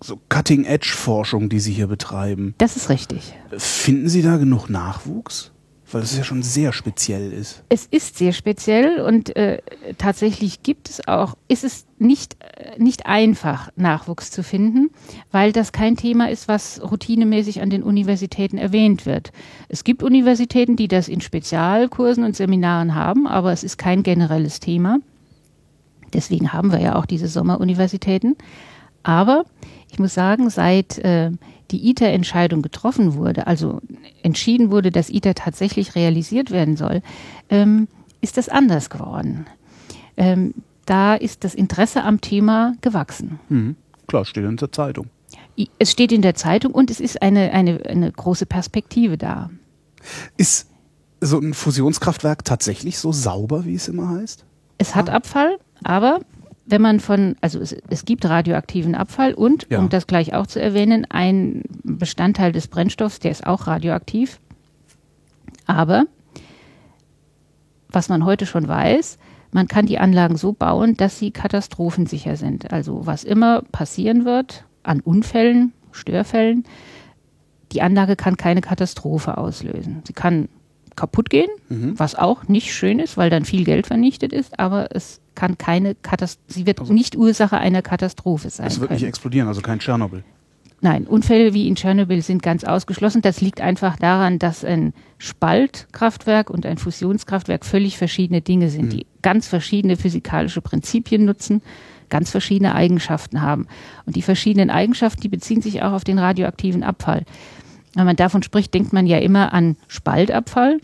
so 0.03 0.19
Cutting-Edge-Forschung, 0.29 1.49
die 1.49 1.61
Sie 1.61 1.73
hier 1.73 1.89
betreiben. 1.89 2.55
Das 2.59 2.77
ist 2.77 2.89
richtig. 2.89 3.35
Finden 3.57 4.09
Sie 4.09 4.23
da 4.23 4.37
genug 4.37 4.71
Nachwuchs 4.71 5.51
Weil 5.91 6.03
es 6.03 6.17
ja 6.17 6.23
schon 6.23 6.43
sehr 6.43 6.73
speziell 6.73 7.33
ist. 7.33 7.65
Es 7.69 7.87
ist 7.87 8.17
sehr 8.17 8.33
speziell 8.33 9.01
und 9.01 9.35
äh, 9.37 9.61
tatsächlich 9.99 10.63
gibt 10.63 10.89
es 10.89 11.07
auch, 11.09 11.35
ist 11.49 11.65
es 11.65 11.87
nicht, 11.99 12.37
äh, 12.41 12.81
nicht 12.81 13.07
einfach, 13.07 13.71
Nachwuchs 13.77 14.31
zu 14.31 14.43
finden, 14.43 14.91
weil 15.33 15.53
das 15.53 15.73
kein 15.73 15.97
Thema 15.97 16.31
ist, 16.31 16.47
was 16.49 16.81
routinemäßig 16.81 17.61
an 17.61 17.71
den 17.71 17.83
Universitäten 17.83 18.57
erwähnt 18.57 19.05
wird. 19.05 19.33
Es 19.69 19.83
gibt 19.83 20.03
Universitäten, 20.03 20.77
die 20.77 20.89
das 20.89 21.09
in 21.09 21.21
Spezialkursen 21.21 22.25
und 22.25 22.37
Seminaren 22.37 22.95
haben, 22.95 23.27
aber 23.27 23.53
es 23.53 23.65
ist 23.65 23.77
kein 23.77 24.03
generelles 24.03 24.61
Thema. 24.61 25.01
Deswegen 26.13 26.53
haben 26.53 26.73
wir 26.73 26.81
ja 26.81 26.97
auch 26.97 27.07
diese 27.07 27.29
Sommeruniversitäten. 27.29 28.37
Aber 29.03 29.45
ich 29.91 29.99
muss 29.99 30.15
sagen, 30.15 30.51
seit 30.51 30.99
äh, 30.99 31.31
die 31.71 31.91
ITER-Entscheidung 31.91 32.63
getroffen 32.63 33.15
wurde, 33.15 33.47
also 33.47 33.81
entschieden 34.23 34.71
wurde, 34.71 34.91
dass 34.91 35.11
ITER 35.11 35.35
tatsächlich 35.35 35.95
realisiert 35.95 36.51
werden 36.51 36.77
soll, 36.77 37.03
ähm, 37.51 37.89
ist 38.21 38.37
das 38.37 38.49
anders 38.49 38.91
geworden. 38.91 39.47
Ähm, 40.17 40.55
da 40.87 41.15
ist 41.15 41.45
das 41.45 41.55
Interesse 41.55 42.03
am 42.03 42.21
Thema 42.21 42.75
gewachsen. 42.81 43.39
Mhm. 43.49 43.77
Klar, 44.07 44.25
steht 44.25 44.45
in 44.45 44.57
der 44.57 44.73
Zeitung. 44.73 45.07
Es 45.79 45.91
steht 45.91 46.13
in 46.13 46.23
der 46.23 46.35
Zeitung 46.35 46.73
und 46.73 46.91
es 46.91 47.01
ist 47.01 47.21
eine, 47.21 47.53
eine, 47.53 47.81
eine 47.85 48.11
große 48.11 48.47
Perspektive 48.47 49.19
da. 49.19 49.51
Ist 50.37 50.69
so 51.21 51.39
ein 51.39 51.53
Fusionskraftwerk 51.53 52.45
tatsächlich 52.45 52.99
so 52.99 53.13
sauber, 53.13 53.65
wie 53.65 53.75
es 53.75 53.89
immer 53.89 54.09
heißt? 54.09 54.45
Es 54.79 54.95
hat 54.95 55.11
Abfall, 55.11 55.59
aber 55.85 56.21
wenn 56.67 56.83
man 56.83 57.01
von, 57.01 57.37
also 57.41 57.61
es, 57.61 57.75
es 57.89 58.05
gibt 58.05 58.27
radioaktiven 58.27 58.95
Abfall 58.95 59.33
und, 59.33 59.67
Ja. 59.71 59.79
um 59.79 59.89
das 59.89 60.07
gleich 60.07 60.35
auch 60.35 60.47
zu 60.47 60.61
erwähnen, 60.61 61.07
ein 61.09 61.63
Bestandteil 61.83 62.53
des 62.53 62.69
Brennstoffs, 62.69 63.21
der 63.21 63.31
ist 63.31 63.47
auch 63.47 63.67
radioaktiv. 63.67 64.39
Aber 65.67 66.05
was 67.91 68.09
man 68.11 68.25
heute 68.25 68.45
schon 68.45 68.69
weiß, 68.69 69.19
man 69.51 69.67
kann 69.67 69.87
die 69.87 69.99
Anlagen 69.99 70.37
so 70.37 70.53
bauen, 70.53 70.95
dass 70.95 71.19
sie 71.19 71.31
katastrophensicher 71.31 72.37
sind. 72.37 72.71
Also 72.71 73.07
was 73.07 73.25
immer 73.25 73.63
passieren 73.73 74.27
wird 74.27 74.65
an 74.83 75.01
Unfällen, 75.01 75.73
Störfällen, 75.93 76.65
die 77.73 77.81
Anlage 77.81 78.15
kann 78.17 78.37
keine 78.37 78.61
Katastrophe 78.61 79.39
auslösen. 79.39 80.03
Sie 80.07 80.13
kann 80.13 80.49
kaputt 80.99 81.31
gehen, 81.31 81.49
was 81.69 82.15
auch 82.15 82.49
nicht 82.49 82.75
schön 82.75 82.99
ist, 82.99 83.17
weil 83.17 83.31
dann 83.31 83.45
viel 83.45 83.65
Geld 83.65 83.87
vernichtet 83.87 84.33
ist, 84.33 84.59
aber 84.59 84.89
es 84.95 85.21
kann 85.35 85.57
keine 85.57 85.95
Katastrophe, 85.95 86.53
sie 86.53 86.67
wird 86.67 86.91
nicht 86.91 87.17
Ursache 87.17 87.57
einer 87.59 87.81
Katastrophe 87.81 88.51
sein. 88.51 88.67
Es 88.67 88.81
wird 88.81 88.91
nicht 88.91 89.01
können. 89.01 89.09
explodieren, 89.09 89.47
also 89.49 89.61
kein 89.61 89.79
Tschernobyl. 89.79 90.25
Nein, 90.81 91.07
Unfälle 91.07 91.55
wie 91.55 91.67
in 91.67 91.75
Tschernobyl 91.75 92.23
sind 92.23 92.43
ganz 92.43 92.63
ausgeschlossen. 92.63 93.23
Das 93.23 93.41
liegt 93.41 93.61
einfach 93.61 93.97
daran, 93.97 94.39
dass 94.39 94.65
ein 94.65 94.95
Spaltkraftwerk 95.19 96.51
und 96.51 96.67
ein 96.67 96.79
Fusionskraftwerk 96.79 97.65
völlig 97.65 97.99
verschiedene 97.99 98.43
Dinge 98.43 98.69
sind, 98.69 98.93
die 98.93 99.07
ganz 99.23 99.49
verschiedene 99.49 99.97
physikalische 99.97 100.61
Prinzipien 100.61 101.25
nutzen, 101.25 101.63
ganz 102.11 102.31
verschiedene 102.31 102.75
Eigenschaften 102.75 103.43
haben. 103.43 103.67
Und 104.07 104.15
die 104.15 104.23
verschiedenen 104.23 104.71
Eigenschaften, 104.71 105.21
die 105.21 105.29
beziehen 105.29 105.63
sich 105.63 105.83
auch 105.83 105.93
auf 105.93 106.05
den 106.05 106.19
radioaktiven 106.19 106.85
Abfall. 106.85 107.25
Wenn 107.95 108.07
man 108.07 108.17
davon 108.17 108.45
spricht, 108.45 108.73
denkt 108.75 108.93
man 108.93 109.07
ja 109.07 109.19
immer 109.19 109.53
an 109.53 109.77
Spaltabfall, 109.89 110.79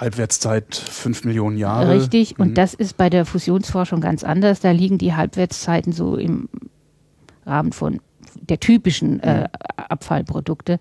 Halbwertszeit 0.00 0.74
fünf 0.74 1.24
Millionen 1.24 1.56
Jahre. 1.56 1.90
Richtig, 1.92 2.38
und 2.38 2.56
das 2.56 2.74
ist 2.74 2.96
bei 2.96 3.10
der 3.10 3.26
Fusionsforschung 3.26 4.00
ganz 4.00 4.22
anders. 4.24 4.60
Da 4.60 4.70
liegen 4.70 4.98
die 4.98 5.14
Halbwertszeiten 5.14 5.92
so 5.92 6.16
im 6.16 6.48
Rahmen 7.44 7.72
von 7.72 8.00
der 8.40 8.60
typischen 8.60 9.20
äh, 9.20 9.48
Abfallprodukte 9.76 10.78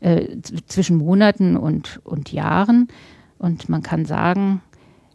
äh, 0.00 0.36
zwischen 0.66 0.96
Monaten 0.96 1.56
und, 1.56 2.00
und 2.04 2.32
Jahren. 2.32 2.88
Und 3.38 3.68
man 3.68 3.82
kann 3.82 4.04
sagen, 4.04 4.60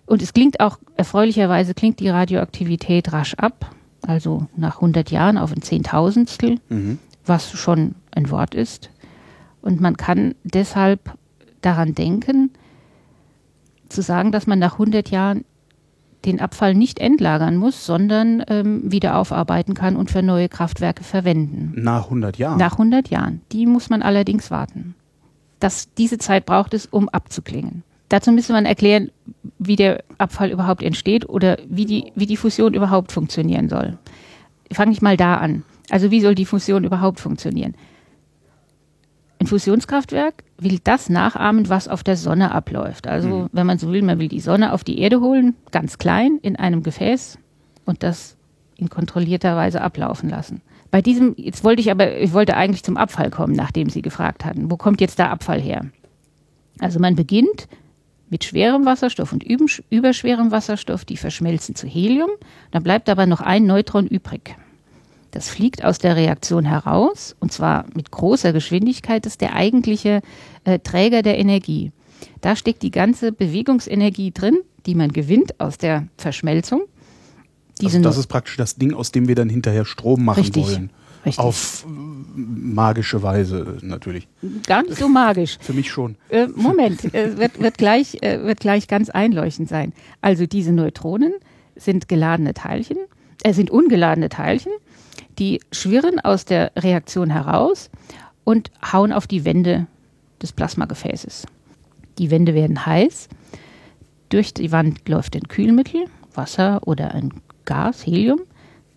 und 0.06 0.22
es 0.22 0.34
klingt 0.34 0.60
auch, 0.60 0.80
erfreulicherweise 0.96 1.74
klingt 1.74 2.00
die 2.00 2.10
Radioaktivität 2.10 3.12
rasch 3.12 3.34
ab, 3.36 3.72
also 4.02 4.48
nach 4.56 4.76
100 4.76 5.12
Jahren 5.12 5.38
auf 5.38 5.52
ein 5.52 5.62
Zehntausendstel, 5.62 6.60
Mhm. 6.70 7.00
was 7.26 7.52
schon 7.52 7.96
ein 8.12 8.30
Wort 8.30 8.56
ist. 8.56 8.90
Und 9.62 9.82
man 9.82 9.98
kann 9.98 10.36
deshalb 10.44 11.14
daran 11.62 11.96
denken, 11.96 12.52
zu 13.94 14.02
sagen, 14.02 14.32
dass 14.32 14.48
man 14.48 14.60
nach 14.60 14.74
100 14.74 15.10
Jahren 15.10 15.46
den 16.26 16.40
Abfall 16.40 16.74
nicht 16.74 17.00
entlagern 17.00 17.58
muss, 17.58 17.86
sondern 17.86 18.44
ähm, 18.48 18.92
wieder 18.92 19.18
aufarbeiten 19.18 19.74
kann 19.74 19.96
und 19.96 20.10
für 20.10 20.22
neue 20.22 20.50
Kraftwerke 20.50 21.04
verwenden. 21.04 21.74
Nach 21.76 22.06
100 22.06 22.38
Jahren. 22.38 22.58
Nach 22.58 22.74
100 22.74 23.10
Jahren. 23.10 23.42
Die 23.52 23.66
muss 23.66 23.90
man 23.90 24.02
allerdings 24.02 24.50
warten. 24.50 24.96
Das, 25.60 25.94
diese 25.96 26.18
Zeit 26.18 26.46
braucht 26.46 26.74
es, 26.74 26.86
um 26.86 27.10
abzuklingen. 27.10 27.84
Dazu 28.10 28.32
müsste 28.32 28.54
man 28.54 28.66
erklären, 28.66 29.12
wie 29.60 29.76
der 29.76 30.04
Abfall 30.18 30.52
überhaupt 30.52 30.84
entsteht 30.84 31.28
oder 31.28 31.58
wie 31.68 31.86
die, 31.86 32.12
wie 32.16 32.26
die 32.26 32.38
Fusion 32.38 32.74
überhaupt 32.74 33.12
funktionieren 33.12 33.70
soll. 33.70 33.98
Fange 34.72 34.92
ich 34.92 35.02
mal 35.02 35.18
da 35.18 35.38
an. 35.38 35.64
Also 35.90 36.12
wie 36.12 36.22
soll 36.22 36.36
die 36.36 36.46
Fusion 36.46 36.84
überhaupt 36.84 37.20
funktionieren? 37.20 37.76
Ein 39.44 39.48
Fusionskraftwerk 39.48 40.46
will 40.58 40.80
das 40.82 41.10
nachahmen, 41.10 41.68
was 41.68 41.90
auf 41.90 42.02
der 42.02 42.16
Sonne 42.16 42.54
abläuft. 42.54 43.08
Also, 43.08 43.50
wenn 43.52 43.68
man 43.68 43.78
so 43.78 43.92
will, 43.92 44.02
man 44.02 44.18
will 44.18 44.30
die 44.30 44.40
Sonne 44.40 44.72
auf 44.72 44.86
die 44.86 45.00
Erde 45.00 45.20
holen, 45.20 45.54
ganz 45.72 45.98
klein, 45.98 46.40
in 46.42 46.56
einem 46.56 46.82
Gefäß 46.82 47.38
und 47.84 48.04
das 48.04 48.38
in 48.78 48.90
kontrollierter 48.90 49.58
Weise 49.58 49.82
ablaufen 49.82 50.30
lassen. 50.30 50.62
Bei 50.92 51.02
diesem, 51.02 51.34
jetzt 51.36 51.66
wollte 51.66 51.82
ich 51.82 51.92
aber, 51.92 52.22
ich 52.22 52.32
wollte 52.32 52.56
eigentlich 52.56 52.84
zum 52.84 52.96
Abfall 52.96 53.32
kommen, 53.32 53.54
nachdem 53.54 53.90
Sie 53.90 54.02
gefragt 54.02 54.46
hatten. 54.46 54.72
Wo 54.72 54.78
kommt 54.78 55.02
jetzt 55.02 55.20
der 55.20 55.30
Abfall 55.30 55.60
her? 55.60 55.88
Also 56.80 57.02
man 57.02 57.18
beginnt 57.18 57.68
mit 58.30 58.46
schwerem 58.46 58.86
Wasserstoff 58.86 59.34
und 59.34 59.44
überschwerem 59.44 60.52
Wasserstoff, 60.52 61.04
die 61.04 61.18
verschmelzen 61.18 61.76
zu 61.76 61.86
Helium. 61.86 62.30
Dann 62.72 62.84
bleibt 62.84 63.10
aber 63.10 63.26
noch 63.26 63.42
ein 63.42 63.66
Neutron 63.66 64.08
übrig. 64.08 64.56
Das 65.34 65.50
fliegt 65.50 65.84
aus 65.84 65.98
der 65.98 66.16
Reaktion 66.16 66.63
heraus 66.63 67.36
und 67.40 67.52
zwar 67.52 67.86
mit 67.96 68.12
großer 68.12 68.54
Geschwindigkeit. 68.54 69.25
Das 69.25 69.34
ist 69.34 69.42
der 69.42 69.56
eigentliche 69.56 70.22
äh, 70.63 70.78
Träger 70.78 71.24
der 71.24 71.40
Energie. 71.40 71.92
Da 72.42 72.56
steckt 72.56 72.84
die 72.84 72.92
ganze 72.92 73.32
Bewegungsenergie 73.32 74.32
drin, 74.32 74.60
die 74.86 74.94
man 74.94 75.12
gewinnt 75.12 75.60
aus 75.60 75.80
der 75.80 76.08
Verschmelzung. 76.18 76.84
Also 77.84 78.00
das 78.00 78.18
ist 78.18 78.28
praktisch 78.28 78.58
das 78.58 78.75
Ding, 78.75 78.94
aus 78.94 79.12
dem 79.12 79.28
wir 79.28 79.34
dann 79.34 79.50
hinterher 79.50 79.86
Strom 79.86 80.24
machen 80.24 80.42
Richtig, 80.42 80.68
wollen. 80.68 80.92
richtig. 81.25 81.44
Auf 81.44 81.84
äh, 81.88 81.90
magische 82.38 83.24
Weise 83.24 83.80
natürlich. 83.82 84.28
gar 84.68 84.84
nicht 84.84 84.98
so 84.98 85.10
magisch. 85.10 85.58
Für 85.62 85.74
mich 85.74 85.90
schon. 85.90 86.16
Äh, 86.30 86.46
Moment, 86.56 87.12
äh, 87.16 87.40
wird, 87.40 87.60
wird, 87.60 87.80
gleich, 87.80 88.22
äh, 88.22 88.44
wird 88.44 88.60
gleich 88.60 88.88
ganz 88.88 89.10
einleuchtend 89.10 89.68
sein. 89.68 89.94
Also 90.22 90.46
diese 90.46 90.74
Neutronen 90.74 91.34
sind 91.75 92.08
geladene 92.08 92.54
Teilchen, 92.54 92.98
äh, 93.42 93.52
sind 93.54 93.72
ungeladene 93.72 94.30
Teilchen, 94.30 94.72
die 95.40 95.60
schwirren 95.72 96.20
aus 96.20 96.46
der 96.46 96.72
Reaktion 96.75 97.30
heraus 97.30 97.90
und 98.44 98.72
hauen 98.92 99.12
auf 99.12 99.28
die 99.28 99.46
Wände 99.46 99.88
des 100.42 100.52
Plasmagefäßes. 100.52 101.48
Die 102.18 102.30
Wände 102.30 102.54
werden 102.54 102.86
heiß. 102.86 103.30
Durch 104.30 104.54
die 104.54 104.72
Wand 104.72 105.08
läuft 105.08 105.36
ein 105.36 105.48
Kühlmittel, 105.48 106.06
Wasser 106.34 106.82
oder 106.86 107.13
ein 107.13 107.34
Gas, 107.66 108.06
Helium. 108.06 108.42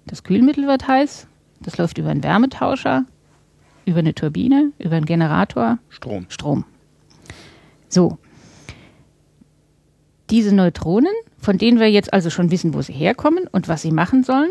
Das 0.07 0.25
Kühlmittel 0.25 0.67
wird 0.67 0.87
heiß. 0.87 1.27
Das 1.61 1.79
läuft 1.79 1.99
über 1.99 2.11
einen 2.11 2.23
Wärmetauscher, 2.23 3.05
über 3.87 3.99
eine 4.01 4.15
Turbine, 4.15 4.73
über 4.79 4.97
einen 4.97 5.07
Generator, 5.07 5.79
Strom. 5.89 6.27
Strom. 6.29 6.65
So. 7.89 8.19
Diese 10.29 10.55
Neutronen, 10.55 11.13
von 11.39 11.57
denen 11.57 11.79
wir 11.79 11.91
jetzt 11.91 12.13
also 12.13 12.31
schon 12.31 12.51
wissen, 12.51 12.75
wo 12.75 12.83
sie 12.83 12.93
herkommen 12.93 13.47
und 13.47 13.69
was 13.69 13.83
sie 13.83 13.93
machen 13.93 14.25
sollen, 14.25 14.51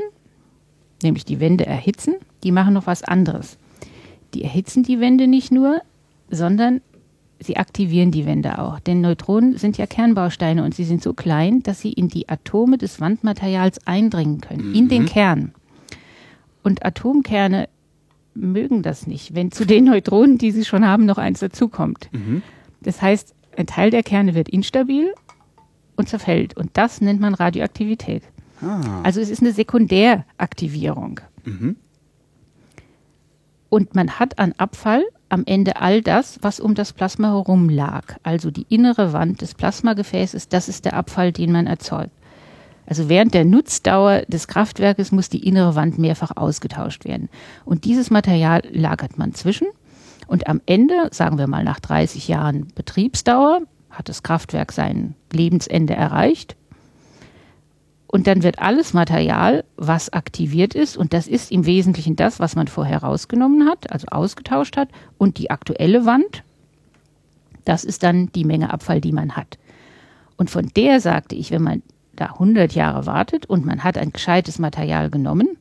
nämlich 1.06 1.24
die 1.24 1.40
Wände 1.40 1.66
erhitzen, 1.66 2.16
die 2.44 2.52
machen 2.52 2.74
noch 2.74 2.88
was 2.88 3.04
anderes. 3.04 3.58
Die 4.34 4.44
erhitzen 4.44 4.84
die 4.84 5.00
Wände 5.00 5.28
nicht 5.28 5.52
nur, 5.52 5.82
sondern 6.30 6.82
sie 7.40 7.58
aktivieren 7.58 8.12
die 8.12 8.26
Wände 8.26 8.60
auch. 8.60 8.80
Denn 8.80 9.02
Neutronen 9.02 9.58
sind 9.58 9.78
ja 9.78 9.86
Kernbausteine 9.86 10.64
und 10.64 10.76
sie 10.76 10.84
sind 10.84 11.02
so 11.02 11.14
klein, 11.14 11.64
dass 11.64 11.80
sie 11.80 11.94
in 11.94 12.10
die 12.10 12.28
Atome 12.28 12.78
des 12.78 13.00
Wandmaterials 13.00 13.86
eindringen 13.88 14.42
können, 14.42 14.74
in 14.76 14.90
den 14.90 15.06
Kern. 15.06 15.54
Und 16.64 16.86
Atomkerne 16.86 17.70
mögen 18.34 18.82
das 18.82 19.08
nicht, 19.08 19.36
wenn 19.36 19.52
zu 19.52 19.66
den 19.66 19.86
Neutronen, 19.86 20.38
die 20.38 20.52
sie 20.52 20.66
schon 20.66 20.86
haben, 20.86 21.06
noch 21.06 21.18
eins 21.18 21.40
dazukommt. 21.40 22.10
Das 22.82 23.02
heißt, 23.02 23.34
ein 23.58 23.68
Teil 23.68 23.90
der 23.92 24.04
Kerne 24.04 24.36
wird 24.36 24.50
instabil 24.50 25.14
und 25.96 26.10
zerfällt. 26.10 26.58
Und 26.58 26.72
das 26.74 27.00
nennt 27.00 27.22
man 27.22 27.34
Radioaktivität. 27.34 28.24
Ah. 28.62 29.02
Also 29.04 29.22
es 29.22 29.30
ist 29.30 29.42
eine 29.42 29.52
Sekundäraktivierung. 29.52 31.20
Und 33.70 33.96
man 33.96 34.20
hat 34.20 34.40
an 34.40 34.54
Abfall 34.58 35.04
am 35.30 35.44
Ende 35.46 35.82
all 35.82 36.02
das, 36.02 36.40
was 36.42 36.60
um 36.60 36.76
das 36.76 36.94
Plasma 36.94 37.30
herum 37.30 37.70
lag. 37.70 38.16
Also 38.24 38.52
die 38.52 38.66
innere 38.70 39.12
Wand 39.12 39.42
des 39.42 39.54
Plasmagefäßes, 39.54 40.50
das 40.50 40.70
ist 40.70 40.86
der 40.86 40.94
Abfall, 40.94 41.32
den 41.32 41.52
man 41.52 41.68
erzeugt. 41.68 42.12
Also 42.86 43.10
während 43.10 43.34
der 43.34 43.46
Nutzdauer 43.46 44.22
des 44.28 44.48
Kraftwerkes 44.48 45.12
muss 45.12 45.30
die 45.30 45.46
innere 45.46 45.76
Wand 45.76 45.98
mehrfach 45.98 46.32
ausgetauscht 46.36 47.06
werden. 47.06 47.30
Und 47.66 47.84
dieses 47.84 48.12
Material 48.12 48.62
lagert 48.72 49.18
man 49.18 49.34
zwischen. 49.34 49.68
Und 50.28 50.48
am 50.48 50.62
Ende, 50.66 51.10
sagen 51.12 51.38
wir 51.38 51.48
mal 51.48 51.64
nach 51.64 51.80
30 51.80 52.28
Jahren 52.28 52.68
Betriebsdauer, 52.76 53.62
hat 53.90 54.10
das 54.10 54.24
Kraftwerk 54.24 54.72
sein 54.72 55.16
Lebensende 55.32 55.96
erreicht. 55.96 56.56
Und 58.08 58.28
dann 58.28 58.44
wird 58.44 58.60
alles 58.60 58.94
Material, 58.94 59.64
was 59.78 60.14
aktiviert 60.14 60.76
ist, 60.76 60.96
und 60.96 61.14
das 61.14 61.28
ist 61.28 61.52
im 61.52 61.66
Wesentlichen 61.66 62.16
das, 62.16 62.40
was 62.40 62.56
man 62.56 62.68
vorher 62.68 63.00
rausgenommen 63.00 63.68
hat, 63.68 63.92
also 63.92 64.08
ausgetauscht 64.08 64.78
hat, 64.78 64.90
und 65.18 65.38
die 65.38 65.50
aktuelle 65.50 66.06
Wand, 66.06 66.44
das 67.66 67.84
ist 67.84 68.04
dann 68.04 68.32
die 68.34 68.46
Menge 68.46 68.72
Abfall, 68.72 69.02
die 69.02 69.12
man 69.12 69.36
hat. 69.36 69.58
Und 70.38 70.50
von 70.50 70.70
der 70.76 71.02
sagte 71.02 71.36
ich, 71.36 71.52
wenn 71.52 71.64
man 71.64 71.82
da 72.16 72.26
100 72.28 72.74
Jahre 72.74 73.06
wartet 73.06 73.46
und 73.48 73.66
man 73.66 73.84
hat 73.84 73.98
ein 73.98 74.14
gescheites 74.14 74.60
Material 74.60 75.10
genommen, 75.10 75.58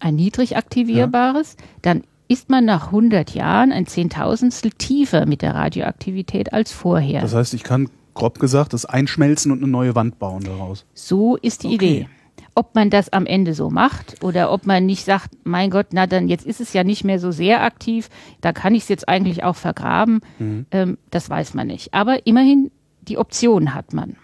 ein 0.00 0.14
niedrig 0.16 0.56
aktivierbares, 0.56 1.56
ja. 1.58 1.66
dann 1.82 2.04
ist 2.28 2.50
man 2.50 2.64
nach 2.64 2.86
100 2.86 3.34
Jahren 3.34 3.72
ein 3.72 3.86
Zehntausendstel 3.86 4.72
tiefer 4.72 5.26
mit 5.26 5.42
der 5.42 5.54
Radioaktivität 5.54 6.52
als 6.52 6.72
vorher. 6.72 7.20
Das 7.20 7.34
heißt, 7.34 7.54
ich 7.54 7.62
kann 7.62 7.88
grob 8.14 8.38
gesagt 8.38 8.72
das 8.72 8.84
einschmelzen 8.84 9.52
und 9.52 9.58
eine 9.58 9.70
neue 9.70 9.94
Wand 9.94 10.18
bauen 10.18 10.44
daraus. 10.44 10.84
So 10.94 11.36
ist 11.36 11.62
die 11.62 11.74
okay. 11.74 11.74
Idee. 11.74 12.08
Ob 12.54 12.74
man 12.74 12.90
das 12.90 13.10
am 13.10 13.24
Ende 13.24 13.54
so 13.54 13.70
macht 13.70 14.22
oder 14.22 14.52
ob 14.52 14.66
man 14.66 14.84
nicht 14.84 15.06
sagt, 15.06 15.30
mein 15.44 15.70
Gott, 15.70 15.86
na 15.92 16.06
dann 16.06 16.28
jetzt 16.28 16.44
ist 16.44 16.60
es 16.60 16.74
ja 16.74 16.84
nicht 16.84 17.02
mehr 17.02 17.18
so 17.18 17.30
sehr 17.30 17.62
aktiv, 17.62 18.10
da 18.42 18.52
kann 18.52 18.74
ich 18.74 18.82
es 18.82 18.88
jetzt 18.88 19.08
eigentlich 19.08 19.42
auch 19.42 19.56
vergraben, 19.56 20.20
mhm. 20.38 20.66
ähm, 20.70 20.98
das 21.10 21.30
weiß 21.30 21.54
man 21.54 21.68
nicht. 21.68 21.94
Aber 21.94 22.26
immerhin, 22.26 22.70
die 23.00 23.16
Option 23.16 23.74
hat 23.74 23.94
man. 23.94 24.16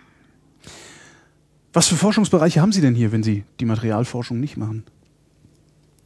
Was 1.72 1.88
für 1.88 1.96
Forschungsbereiche 1.96 2.60
haben 2.60 2.72
Sie 2.72 2.82
denn 2.82 2.94
hier, 2.94 3.12
wenn 3.12 3.22
Sie 3.22 3.44
die 3.60 3.64
Materialforschung 3.64 4.38
nicht 4.40 4.58
machen? 4.58 4.84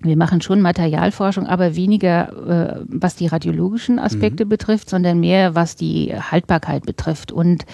Wir 0.02 0.16
machen 0.16 0.40
schon 0.40 0.60
Materialforschung, 0.60 1.46
aber 1.46 1.76
weniger, 1.76 2.80
äh, 2.80 2.84
was 2.88 3.14
die 3.14 3.26
radiologischen 3.26 3.98
Aspekte 3.98 4.44
mhm. 4.44 4.48
betrifft, 4.50 4.90
sondern 4.90 5.20
mehr, 5.20 5.54
was 5.54 5.76
die 5.76 6.12
Haltbarkeit 6.14 6.84
betrifft. 6.84 7.32
Und 7.32 7.64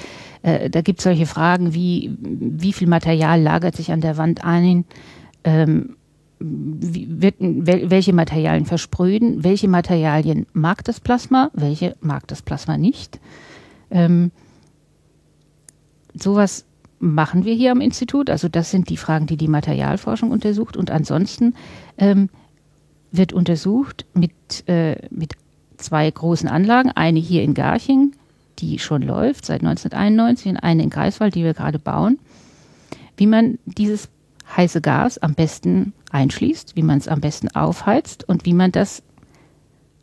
äh, 0.43 0.71
da 0.71 0.83
gibt 0.83 1.01
es 1.01 1.05
solche 1.05 1.27
Fragen 1.27 1.75
wie, 1.75 2.17
wie 2.21 2.73
viel 2.73 2.89
Material 2.89 3.41
lagert 3.41 3.77
sich 3.77 3.93
an 3.93 4.01
der 4.01 4.17
Wand 4.17 4.45
ein? 4.45 4.85
Ähm, 5.45 5.97
wie, 6.41 7.09
wird, 7.09 7.37
welche 7.41 8.13
Materialien 8.13 8.67
verspröden? 8.67 9.43
Welche 9.43 9.69
Materialien 9.69 10.47
mag 10.53 10.85
das 10.85 11.01
Plasma? 11.01 11.51
Welche 11.55 11.97
mag 12.01 12.29
das 12.29 12.43
Plasma 12.43 12.77
nicht? 12.77 13.19
Ähm, 13.91 14.31
sowas 16.15 16.65
machen 16.99 17.45
wir 17.45 17.55
hier 17.55 17.73
am 17.73 17.81
Institut. 17.81 18.31
Also 18.31 18.49
das 18.49 18.71
sind 18.71 18.89
die 18.89 18.97
Fragen, 18.97 19.27
die 19.27 19.37
die 19.37 19.49
Materialforschung 19.49 20.31
untersucht. 20.31 20.77
Und 20.77 20.91
ansonsten 20.91 21.55
ähm, 21.97 22.29
wird 23.11 23.33
untersucht 23.33 24.07
mit, 24.15 24.33
äh, 24.69 24.97
mit 25.11 25.35
zwei 25.77 26.11
großen 26.11 26.49
Anlagen. 26.49 26.91
Eine 26.91 27.21
hier 27.21 27.43
in 27.43 27.55
Garching, 27.55 28.13
die 28.59 28.79
schon 28.79 29.03
läuft 29.03 29.47
seit 29.47 29.61
1991 29.61 30.53
und 30.53 30.57
eine 30.59 30.83
in 30.83 30.91
Greifswald, 30.91 31.35
die 31.35 31.45
wir 31.45 31.55
gerade 31.55 31.79
bauen. 31.79 32.19
Wie 33.17 33.27
man 33.27 33.59
dieses 33.65 34.09
heiße 34.57 34.81
Gas 34.81 35.19
am 35.19 35.35
besten 35.35 35.93
einschließt, 36.11 36.75
wie 36.77 36.83
man 36.83 36.99
es 36.99 37.09
am 37.09 37.21
besten 37.21 37.49
aufheizt 37.55 38.29
und 38.29 38.47
wie 38.47 38.55
man 38.55 38.73
das 38.73 39.03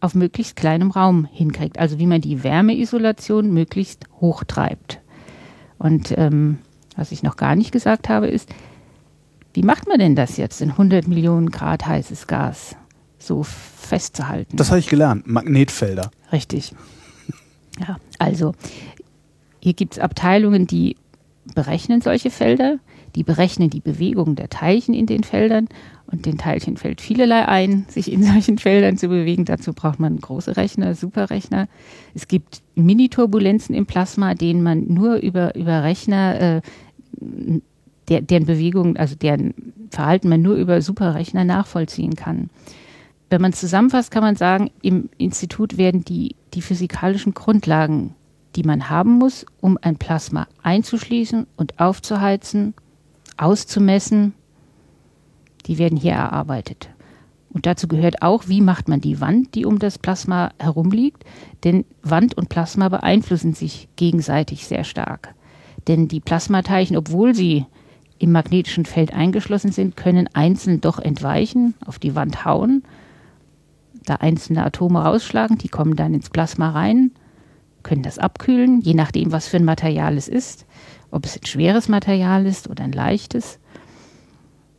auf 0.01 0.13
möglichst 0.13 0.55
kleinem 0.55 0.91
Raum 0.91 1.25
hinkriegt. 1.25 1.79
Also 1.79 1.99
wie 1.99 2.05
man 2.05 2.21
die 2.21 2.43
Wärmeisolation 2.43 3.53
möglichst 3.53 4.05
hoch 4.21 4.43
treibt. 4.43 5.01
Und 5.77 6.13
ähm, 6.17 6.59
was 6.95 7.11
ich 7.11 7.23
noch 7.23 7.37
gar 7.37 7.55
nicht 7.55 7.71
gesagt 7.71 8.09
habe, 8.09 8.27
ist, 8.27 8.49
wie 9.53 9.63
macht 9.63 9.87
man 9.87 9.99
denn 9.99 10.15
das 10.15 10.37
jetzt 10.37 10.61
in 10.61 10.71
100 10.71 11.07
Millionen 11.07 11.49
Grad 11.49 11.85
heißes 11.85 12.27
Gas 12.27 12.75
so 13.17 13.43
festzuhalten? 13.43 14.57
Das 14.57 14.69
habe 14.69 14.79
ich 14.79 14.87
gelernt, 14.87 15.27
Magnetfelder. 15.27 16.11
Richtig. 16.31 16.73
Ja, 17.79 17.97
also 18.19 18.53
hier 19.59 19.73
gibt 19.73 19.93
es 19.93 19.99
Abteilungen, 19.99 20.67
die 20.67 20.97
berechnen 21.53 22.01
solche 22.01 22.31
Felder, 22.31 22.79
die 23.15 23.23
berechnen 23.23 23.69
die 23.69 23.81
Bewegung 23.81 24.35
der 24.35 24.49
Teilchen 24.49 24.93
in 24.93 25.05
den 25.05 25.23
Feldern 25.23 25.67
und 26.07 26.25
den 26.25 26.37
Teilchen 26.37 26.77
fällt 26.77 27.01
vielerlei 27.01 27.47
ein, 27.47 27.85
sich 27.87 28.11
in 28.11 28.23
solchen 28.31 28.57
Feldern 28.57 28.97
zu 28.97 29.07
bewegen. 29.07 29.45
Dazu 29.45 29.73
braucht 29.73 29.99
man 29.99 30.17
große 30.17 30.57
Rechner, 30.57 30.95
Superrechner. 30.95 31.67
Es 32.13 32.27
gibt 32.27 32.61
Mini-Turbulenzen 32.75 33.75
im 33.75 33.85
Plasma, 33.85 34.33
denen 34.33 34.63
man 34.63 34.87
nur 34.87 35.15
über, 35.17 35.55
über 35.55 35.83
Rechner, 35.83 36.39
äh, 36.39 36.61
der, 38.09 38.21
deren 38.21 38.45
Bewegung, 38.45 38.97
also 38.97 39.15
deren 39.15 39.53
Verhalten 39.89 40.29
man 40.29 40.41
nur 40.41 40.55
über 40.55 40.81
Superrechner 40.81 41.43
nachvollziehen 41.43 42.15
kann. 42.15 42.49
Wenn 43.29 43.41
man 43.41 43.51
es 43.51 43.59
zusammenfasst, 43.59 44.11
kann 44.11 44.21
man 44.21 44.35
sagen, 44.35 44.69
im 44.81 45.09
Institut 45.17 45.77
werden 45.77 46.05
die, 46.05 46.35
die 46.53 46.61
physikalischen 46.61 47.33
Grundlagen, 47.33 48.13
die 48.55 48.63
man 48.63 48.89
haben 48.89 49.17
muss, 49.17 49.45
um 49.61 49.77
ein 49.81 49.97
Plasma 49.97 50.47
einzuschließen 50.63 51.47
und 51.57 51.79
aufzuheizen, 51.79 52.73
auszumessen, 53.37 54.33
die 55.65 55.77
werden 55.77 55.97
hier 55.97 56.13
erarbeitet. 56.13 56.89
Und 57.49 57.65
dazu 57.65 57.87
gehört 57.87 58.21
auch, 58.21 58.47
wie 58.47 58.61
macht 58.61 58.89
man 58.89 58.99
die 58.99 59.21
Wand, 59.21 59.55
die 59.55 59.65
um 59.65 59.79
das 59.79 59.97
Plasma 59.97 60.51
herumliegt, 60.59 61.23
denn 61.63 61.85
Wand 62.03 62.37
und 62.37 62.49
Plasma 62.49 62.89
beeinflussen 62.89 63.53
sich 63.53 63.87
gegenseitig 63.95 64.67
sehr 64.67 64.83
stark. 64.83 65.33
Denn 65.87 66.07
die 66.07 66.19
Plasmateilchen, 66.19 66.97
obwohl 66.97 67.33
sie 67.33 67.65
im 68.19 68.31
magnetischen 68.31 68.85
Feld 68.85 69.13
eingeschlossen 69.13 69.71
sind, 69.71 69.95
können 69.95 70.29
einzeln 70.33 70.81
doch 70.81 70.99
entweichen, 70.99 71.75
auf 71.85 71.99
die 71.99 72.15
Wand 72.15 72.45
hauen, 72.45 72.83
da 74.05 74.15
einzelne 74.15 74.63
Atome 74.65 75.03
rausschlagen, 75.03 75.57
die 75.57 75.69
kommen 75.69 75.95
dann 75.95 76.13
ins 76.13 76.29
Plasma 76.29 76.71
rein, 76.71 77.11
können 77.85 78.03
das 78.03 78.19
abkühlen, 78.19 78.81
je 78.81 78.93
nachdem, 78.93 79.31
was 79.31 79.47
für 79.47 79.55
ein 79.55 79.63
Material 79.63 80.17
es 80.17 80.27
ist, 80.27 80.65
ob 81.11 81.23
es 81.23 81.37
ein 81.37 81.45
schweres 81.45 81.87
Material 81.87 82.45
ist 82.45 82.69
oder 82.69 82.83
ein 82.83 82.91
leichtes 82.91 83.59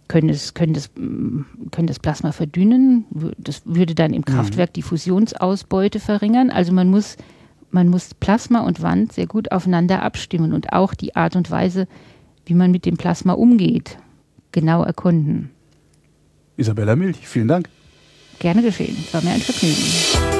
können 0.08 0.28
das, 0.28 0.54
können 0.54 0.74
das, 0.74 0.90
können 0.94 1.86
das 1.86 1.98
Plasma 1.98 2.32
verdünnen. 2.32 3.06
Das 3.38 3.62
würde 3.64 3.94
dann 3.94 4.12
im 4.12 4.20
mhm. 4.20 4.24
Kraftwerk 4.24 4.72
die 4.74 4.82
Fusionsausbeute 4.82 6.00
verringern. 6.00 6.50
Also 6.50 6.72
man 6.72 6.88
muss, 6.88 7.16
man 7.70 7.88
muss 7.88 8.14
Plasma 8.14 8.60
und 8.60 8.82
Wand 8.82 9.12
sehr 9.12 9.26
gut 9.26 9.50
aufeinander 9.52 10.02
abstimmen 10.02 10.52
und 10.52 10.72
auch 10.72 10.94
die 10.94 11.16
Art 11.16 11.36
und 11.36 11.50
Weise, 11.50 11.88
wie 12.44 12.54
man 12.54 12.70
mit 12.70 12.86
dem 12.86 12.96
Plasma 12.96 13.32
umgeht, 13.32 13.98
genau 14.52 14.84
erkunden. 14.84 15.50
Isabella 16.56 16.96
Milch, 16.96 17.26
vielen 17.26 17.48
Dank. 17.48 17.68
Gerne 18.38 18.62
geschehen. 18.62 18.96
Es 18.98 19.12
war 19.12 19.22
mir 19.22 19.30
ein 19.30 19.40
Vergnügen. 19.40 20.35